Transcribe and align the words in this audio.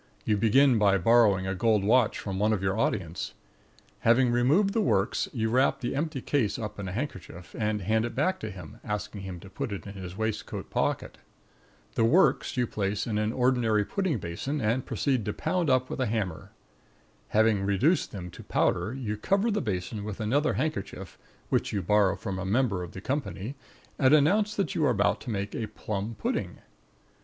You 0.25 0.35
begin 0.35 0.79
by 0.79 0.97
borrowing 0.97 1.45
a 1.45 1.53
gold 1.53 1.83
watch 1.83 2.17
from 2.17 2.39
one 2.39 2.53
of 2.53 2.63
your 2.63 2.75
audience. 2.75 3.35
Having 3.99 4.31
removed 4.31 4.73
the 4.73 4.81
works, 4.81 5.29
you 5.31 5.51
wrap 5.51 5.79
the 5.79 5.95
empty 5.95 6.21
case 6.21 6.57
up 6.57 6.79
in 6.79 6.87
a 6.87 6.91
handkerchief 6.91 7.55
and 7.55 7.83
hand 7.83 8.03
it 8.03 8.15
back 8.15 8.39
to 8.39 8.49
him, 8.49 8.79
asking 8.83 9.21
him 9.21 9.39
to 9.41 9.47
put 9.47 9.71
it 9.71 9.85
in 9.85 9.93
his 9.93 10.17
waistcoat 10.17 10.71
pocket. 10.71 11.19
The 11.93 12.03
works 12.03 12.57
you 12.57 12.65
place 12.65 13.05
in 13.05 13.19
an 13.19 13.31
ordinary 13.31 13.85
pudding 13.85 14.17
basin 14.17 14.59
and 14.59 14.83
proceed 14.87 15.23
to 15.25 15.33
pound 15.33 15.69
up 15.69 15.87
with 15.91 15.99
a 15.99 16.07
hammer. 16.07 16.49
Having 17.27 17.61
reduced 17.67 18.11
them 18.11 18.31
to 18.31 18.41
powder, 18.43 18.95
you 18.95 19.15
cover 19.17 19.51
the 19.51 19.61
basin 19.61 20.03
with 20.03 20.19
another 20.19 20.53
handkerchief, 20.53 21.19
which 21.49 21.71
you 21.71 21.83
borrow 21.83 22.15
from 22.15 22.39
a 22.39 22.43
member 22.43 22.81
of 22.81 22.93
the 22.93 23.01
company, 23.01 23.53
and 23.99 24.15
announce 24.15 24.55
that 24.55 24.73
you 24.73 24.83
are 24.83 24.89
about 24.89 25.21
to 25.21 25.29
make 25.29 25.53
a 25.53 25.67
plum 25.67 26.15
pudding. 26.17 26.57